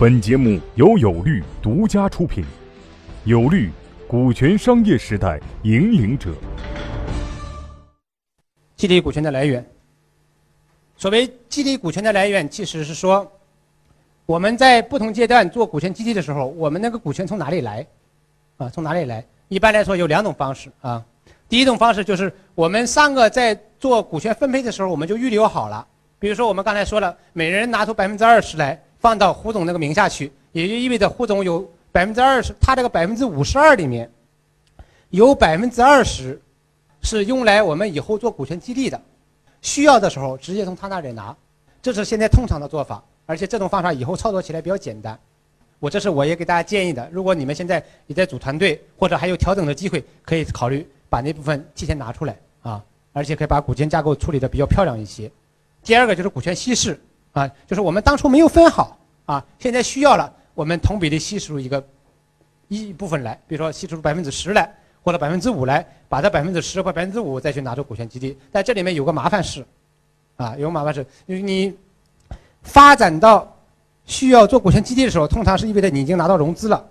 [0.00, 2.42] 本节目由有律独家出品，
[3.24, 3.70] 有律，
[4.08, 6.32] 股权商业时代引领者。
[8.76, 9.62] 激励股权的来源，
[10.96, 13.30] 所谓激励股权的来源，其实是说
[14.24, 17.86] 我们在不同阶段做股权激励的时候，我们那个股权从哪里来？
[18.56, 19.22] 啊，从哪里来？
[19.48, 21.04] 一般来说有两种方式啊。
[21.46, 25.86] 第一种方式就是我们三个在做股权分配的时候，我们就预留好了。
[26.18, 34.08] 比如说我们刚才说了，每人拿出百分之二十来放到胡总那个名下去，也就意味着胡总有百分之二十，他这个百分之五十二里面
[35.08, 36.40] 有百分之二十
[37.02, 39.00] 是用来我们以后做股权激励的，
[39.60, 41.36] 需要的时候直接从他那里拿，
[41.82, 45.18] 这是现在通常的做法，而且这种方法以后操作起来比较简单。
[45.80, 50.86] 我这是我也给大家建议的，如果你们现在也在组团队或者还有调整的机会，可以考虑。
[51.10, 52.80] 把那部分提前拿出来啊，
[53.12, 55.28] 而且可以把股权架构处理的比较漂亮一些。
[55.82, 57.00] 第二个就是股权稀释
[57.32, 58.96] 啊，就是我们当初没有分好
[59.30, 61.80] 啊，现在需要了，我们同比例稀释出一个
[62.66, 64.68] 一部分来，比如说稀释出百分之十来
[65.04, 68.36] 或者百分之五来，把这百分之十或百分之五再去拿出股权激励。
[68.50, 69.64] 但这里面有个麻烦事
[70.34, 71.72] 啊，有个麻烦事，就是你
[72.62, 73.56] 发展到
[74.04, 76.84] 需要做股权激励的时候，通常是意味着你已经拿到融资了。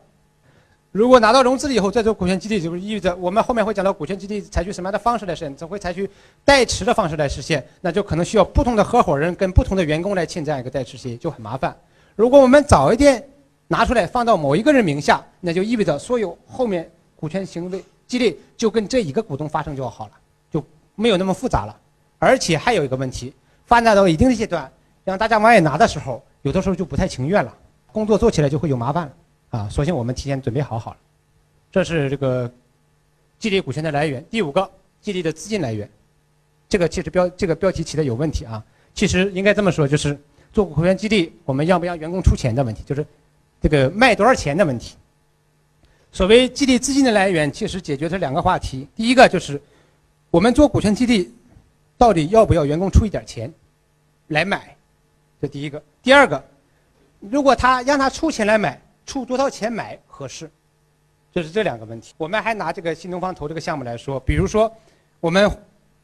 [0.94, 6.10] 如果拿到融资了以后再做股权激励，就是意味着我们后面会讲到股权激励采取什么样的方式来实现，只会采取
[6.46, 11.76] 代持的方式来实现，那就可能需要不同的合伙人跟不同的员工来签这样一个代持协议，就很麻烦。
[12.20, 13.24] 如果我们早一点
[13.70, 20.12] 拿出来放到某一个人名下，那就意味着所有后面股权行为激励就跟这一个股东发生就好了，
[20.52, 20.62] 就
[20.96, 21.80] 没有那么复杂了。
[22.18, 23.34] 而且还有一个问题，
[23.66, 24.70] 发展到一定的阶段，
[25.06, 27.58] 让大家往外拿的时候，有的时候就不太情愿了，
[27.94, 29.14] 工作做起来就会有麻烦了。
[29.52, 30.98] 啊，索性我们提前准备好好了，
[31.72, 32.52] 这是这个
[33.38, 34.22] 激励股权的来源。
[34.30, 35.90] 第五个，激励的资金来源，
[36.68, 38.62] 这个其实标这个标题起的有问题啊。
[38.94, 40.20] 其实应该这么说，就是
[40.52, 43.06] 做股权激励，我们要不要员工出钱的问题，就是
[43.62, 44.96] 这个卖多少钱的问题。
[46.12, 48.88] 所谓激励资金的来源，其实解决这两个话题。
[48.96, 49.62] 第一个就是
[50.32, 51.34] 我们做股权激励，
[51.98, 53.54] 到底要不要员工出一点钱
[54.28, 54.76] 来买？
[55.42, 55.82] 这第一个。
[56.02, 56.44] 第二个，
[57.20, 58.80] 如果他让他出钱来买。
[59.06, 60.48] 出多少钱买合适？
[61.32, 62.14] 就是这两个问题。
[62.16, 64.72] 我们还拿这个新东方投这个项目来说，比如说，
[65.20, 65.50] 我们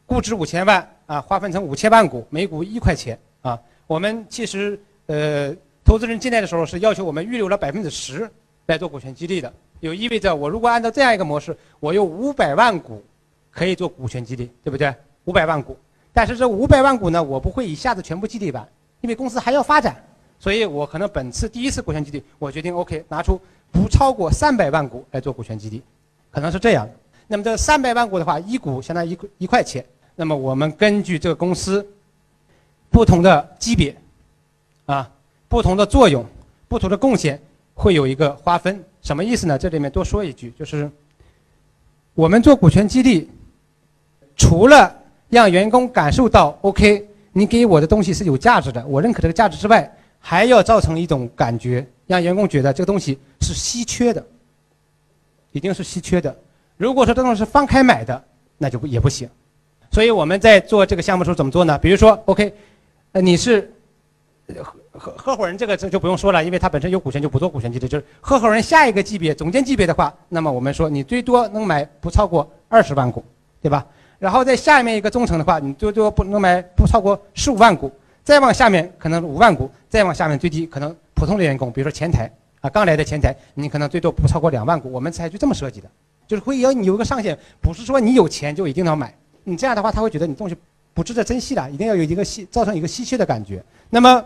[0.08, 3.62] 估值五千万啊，划分成五千万股，每股一块钱啊。
[3.88, 8.30] 我们其实呃，投资人进来的时候是要求我们预留了百分之十
[8.66, 13.04] 来做股权激励的，就意味着我如果按照这样一个模式，我有五百万股
[13.52, 14.94] 可以做股权激励，对不对？
[15.26, 15.78] 五百万股，
[16.12, 18.68] 但是这五百万股呢，我不会一下子全部激励完，
[19.02, 19.96] 因为公司还要发展。
[20.40, 23.40] 所以我可能本次第一次股权激励，我决定 OK 拿出
[23.72, 25.82] 不超过三百万股来做股权激励，
[26.32, 26.88] 可能是这样。
[27.28, 29.86] 那么这三百万股的话，一股相当于一一块钱。
[30.16, 31.86] 那么我们根据这个公司
[32.96, 33.94] 不同的级别，
[34.86, 35.12] 啊，
[35.50, 36.26] 不同的作用，
[36.70, 37.38] 不同的贡献，
[37.74, 38.82] 会有一个划分。
[39.02, 39.58] 什么意思呢？
[39.58, 40.90] 这里面多说一句，就是
[42.14, 43.30] 我们做股权激励，
[44.38, 44.96] 除了
[45.28, 54.26] 让员工感受到 OK，你给我的东西是有价值的，我认可这个价值之外，还要造成一种感觉，让员工觉得这个东西是稀缺的，
[55.52, 56.34] 一定是稀缺的。
[56.78, 58.24] 如果说这东西是放开买的，
[58.58, 59.30] 那就不也不行。
[59.92, 61.78] 所以我们在做这个项目的时候怎么做呢？
[61.78, 62.54] 比如说，OK，
[63.16, 63.72] 呃，你是
[64.58, 67.88] 合合合伙人，这个这就不用说了，因为他本身有股权就不做股权激励。
[67.88, 73.24] 就是合伙人下一个级别总监级别的话，那么我们说你最多能买不超过二十万股，
[73.62, 73.88] 对吧？
[74.20, 77.90] 然后在下面一个中层的话，你最多不能买不超过十五万股。
[78.22, 84.92] 再往下面可能五万股，再往下面最低可能普通的员工，比如说前台啊，刚来的前台，你可能最多不超过两万股。
[84.92, 85.90] 我们采取这么设计的，
[86.28, 89.16] 就是会要你有一个上限，不是说你有钱就一定要买。
[89.46, 90.58] 你这样的话，他会觉得你东西
[90.96, 93.62] 不值得珍惜的，一定要有一个稀，造成一个稀缺的感觉。
[93.90, 94.26] 那么，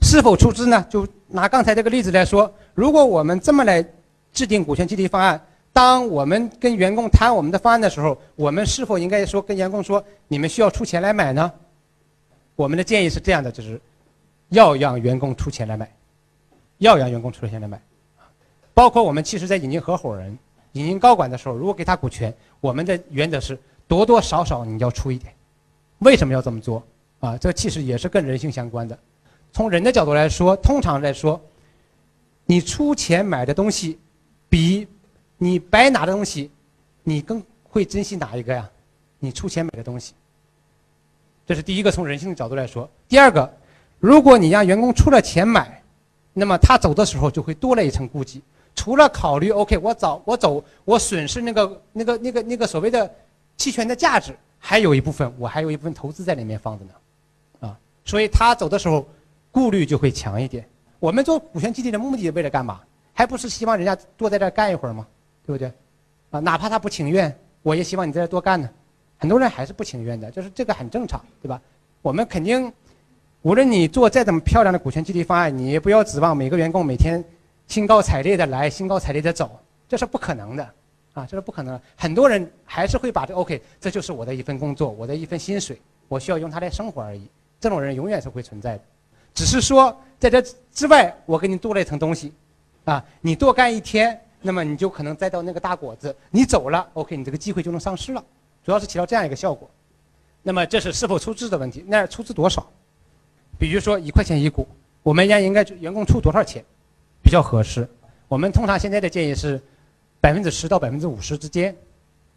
[0.00, 0.86] 是否出资呢？
[0.88, 3.84] 就拿刚才这个例子来说，如果我们这么来
[4.32, 11.52] 制定股权激励方案，当我们跟员工谈我们的方案的时候，我们是否应该说跟员工说，你们需要出钱来买呢？
[12.54, 13.80] 我们的建议是这样的，就是
[14.50, 15.90] 要让员工出钱来买，
[16.78, 17.78] 要让员工出钱来买，
[18.72, 20.38] 包括我们其实在引进合伙人、
[20.72, 23.58] 引进高管的时候，如果给他股权，我们的原则是
[23.88, 25.32] 多多少少你要出一点。
[25.98, 26.82] 为什么要这么做？
[27.20, 28.98] 啊，这其实也是跟人性相关的。
[29.52, 31.40] 从人的角度来说，通常来说，
[32.44, 33.98] 你出钱买的东西，
[34.48, 34.86] 比
[35.38, 36.50] 你白拿的东西，
[37.02, 38.68] 你更会珍惜哪一个呀？
[39.18, 40.12] 你出钱买的东西。
[41.46, 42.88] 这是第一个，从人性的角度来说。
[43.08, 43.50] 第二个，
[43.98, 45.82] 如果你让员工出了钱买，
[46.34, 48.42] 那么他走的时候就会多了一层顾忌。
[48.74, 53.10] 除了考虑 OK，我走我走，我损失那个那个那个那个所谓的
[53.56, 54.36] 期权的价值，
[54.68, 56.90] 还有一部分我还有一部分投资在里面放着呢，
[57.60, 59.06] 啊，所以他走的时候
[59.52, 60.68] 顾虑就会强一点。
[60.98, 62.80] 我们做股权激励的目的为了干嘛？
[63.12, 65.06] 还不是希望人家多在这干一会儿吗？
[65.46, 65.72] 对不对？
[66.30, 67.32] 啊，哪怕他不情愿，
[67.62, 68.68] 我也希望你在这多干呢。
[69.18, 71.62] 很多人还是不情愿的，就是这个很正常，对吧？
[72.02, 72.72] 我们肯定，
[73.42, 77.24] 无论你做再怎么漂亮的股权激励方案，你也不要指望每个员工每天
[77.68, 80.68] 兴高采烈的来，兴高采烈的走，这是不可能的，
[81.16, 81.80] 啊，这是不可能。
[81.96, 87.26] 很多人还是会把这 OK，这就是我的一份工作，我的一份薪水，我需要用它来生活而已。
[87.58, 88.84] 这种人永远是会存在的，
[89.32, 92.34] 只是说在这之外，我给你多了一层东西，
[92.84, 98.22] 啊，你多干一天，那么你就可能摘到那个大果子，你走了，OK，你这个机会就能丧失了。
[98.62, 99.70] 主要是起到这样一个效果，
[100.42, 101.82] 那么这是是否出资的问题？
[101.88, 102.70] 那出资多少？
[103.58, 104.68] 比如说一块钱一股，
[105.02, 106.62] 我们家应该员工出多少钱
[107.22, 107.88] 比较合适？
[108.28, 109.58] 我们通常现在的建议是
[110.20, 111.74] 百分之十到百分之五十之间，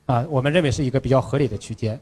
[0.05, 1.99] 啊，我们认为是一个比较合理的区间。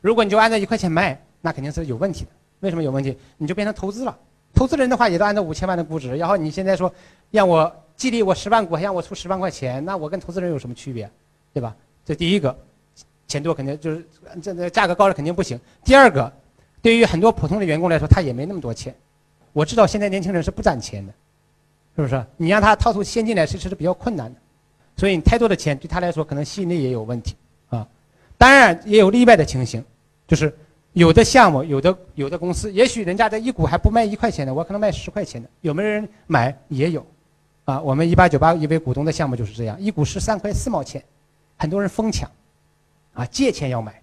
[0.00, 2.30] 如果你就按照一块钱卖，那肯定是有问题的。
[2.60, 3.16] 为什么有问题？
[3.36, 4.18] 你就变成投资了。
[4.54, 6.92] 投资人的话也都按照五千万的估值，然后你现在说
[7.30, 11.10] 让我激励我十万股，还让我出十万块钱，那我跟投资人有什么区别？
[11.52, 11.74] 对吧？
[12.04, 12.56] 这第一个。
[13.28, 14.08] 钱多肯定就是
[14.40, 15.60] 这这价格高了肯定不行。
[15.84, 16.32] 第二个，
[16.80, 18.94] 对于很多普通的员工来说，他也没那么多钱。
[19.52, 21.12] 我知道现在年轻人是不攒钱的，
[21.94, 22.24] 是不是？
[22.38, 24.40] 你让他掏出现金来，其实是比较困难的。
[24.98, 27.34] 所以你太多的钱对他来说可能吸引力也有问题
[27.70, 27.88] 啊。
[28.36, 29.82] 当然也有例外的情形，
[30.26, 30.54] 就是
[30.92, 36.54] 有的项目、有的有的公司，也许人家的一股还不卖一块钱的，我可能卖十块钱的，有没有人买？
[36.68, 37.06] 也有，
[37.64, 41.02] 啊，我们一八九八一位股东的项目就是这样，一股十三块四毛钱，
[41.56, 42.30] 很多人疯抢。
[43.14, 44.00] 啊，借钱要买，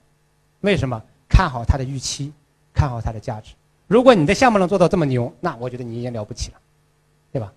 [0.60, 1.02] 为什么？
[1.30, 2.34] 看好它的预期，
[2.74, 3.54] 看好它的价值。
[3.88, 6.58] 如果你的项目能做到这么牛，那我觉得你已经了不起了，
[7.32, 7.54] 对吧？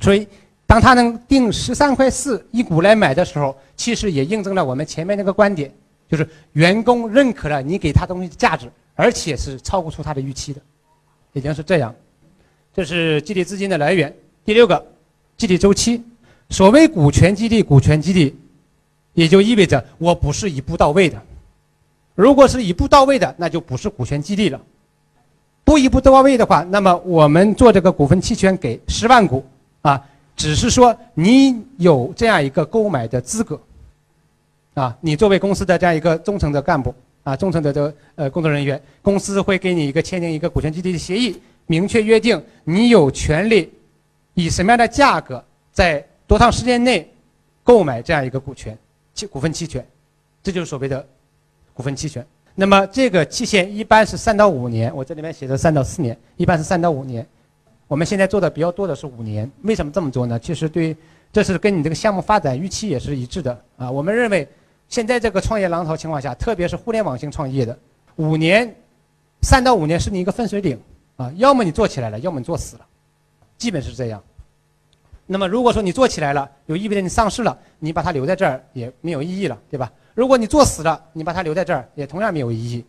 [0.00, 0.26] 所以，
[0.72, 5.70] 当他能定十三块四一股来买的时候，其实也印证了我们前面那个观点，
[6.08, 10.62] 就是员工认可了你给他东西的价值，而且是超过出他的预期的，
[11.34, 11.94] 已经是这样。
[12.72, 14.16] 这是激励资金的来源。
[14.46, 14.82] 第六个，
[15.36, 16.02] 激励周期。
[16.48, 18.34] 所谓股权激励，股权激励。
[19.12, 21.20] 也就意味着我不是一步到位的，
[22.14, 24.58] 如果是一步到位的，那就不是股权激励了。
[25.64, 29.44] 不一步到位的话，那么我们做这个股份期权给十万股
[29.82, 30.02] 啊，
[30.36, 33.60] 只是说你有这样一个购买的资格
[34.74, 43.72] 啊，你作为公司的这样一个中层的干部啊，中层的这呃工作人员，公司会给你一个签订一个股权激励的协议，明确约定你有权利
[44.34, 47.08] 以什么样的价格在多长时间内
[47.62, 48.76] 购买这样一个股权。
[49.14, 49.86] 期股份期权，
[50.42, 51.06] 这就是所谓的
[51.74, 52.26] 股份期权。
[52.54, 57.26] 那么这个期限一般是三到五年，我这里面写的三到四年，一般是三到五年。
[57.92, 59.50] 我们现在做的比较多的是五年。
[59.64, 60.38] 为什么这么做呢？
[60.38, 60.96] 其实对，
[61.30, 63.90] 这是跟你这个项目发展预期也是一致的啊。
[63.90, 64.48] 我们认为，
[64.88, 67.78] 现在这个创业浪潮情况下，特别是互联网型创业的，
[68.16, 68.74] 五年，
[69.42, 70.80] 三到五年是你一个分水岭
[71.18, 71.30] 啊。
[71.36, 72.86] 要么你做起来了，要么你做死了，
[73.58, 74.24] 基本是这样。
[75.26, 79.92] 那么，如果说你做起来了，就意味着你上市了，你把它留在这儿也没有意义了，对吧？
[80.14, 82.82] 如果你做死了，你把它留在这儿也同样没有意义。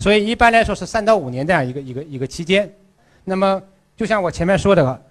[0.00, 2.68] 所以一般来说是三到五年这样一个一个一个期间。
[3.22, 3.62] 那么，
[3.98, 5.02] 就像我前面说的，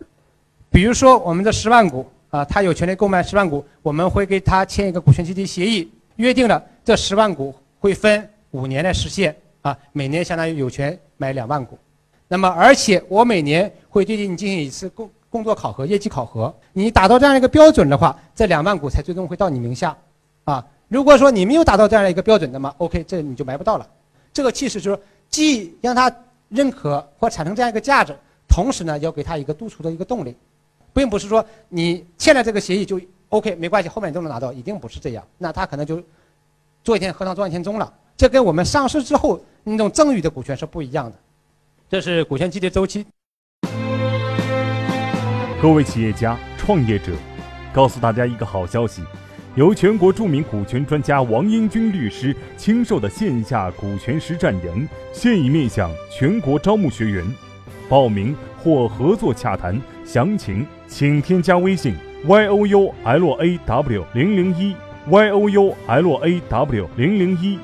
[0.72, 11.78] 比如说我们的十万股啊，他有权利购买十万股，我们会给他签一个股权激励协议，约定了这十万股会分五年来实现啊，每年相当于有权买两万股。
[12.30, 15.10] 那么，而且我每年会对你进行一次工。
[15.30, 19.96] 工作考核、业绩考核，你达到这样一个标准的话，这两万股才最终会到你名下，
[20.46, 23.86] 啊，如果说你没有达到这样一个标准，那么 OK，这你就买不到了。
[24.32, 26.12] 这个其实就是既让他
[26.48, 28.16] 认可或产生这样一个价值，
[28.58, 30.36] 同时呢，要给他一个督促的一个动力，
[30.92, 33.00] 并不是说你签了这个协议就
[33.30, 35.24] OK 没关系，后面都能拿到，一定不是这样。
[35.38, 36.02] 那他可能就
[36.84, 37.94] 做一天和尚撞一天钟了。
[38.18, 41.16] 这跟我们上市之后那种赠与的股权是不一样的。
[41.88, 43.06] 这是股权激励周期。
[45.62, 47.12] 各位企业家、创业者，
[47.72, 49.04] 告诉大家一个好消息：
[49.54, 57.24] 由全国著名股权专家王英军律师亲授的线下股权实战营现已面向全国招募学员。
[57.90, 64.76] 报名或合作洽谈详情，请添加微信 y o u l a w 零零一
[65.10, 67.58] y o u l a w 零零一，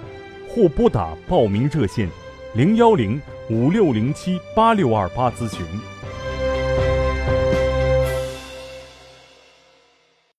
[0.47, 2.09] 或拨打报名热线
[2.55, 5.65] 零幺零五六零七八六二八咨询。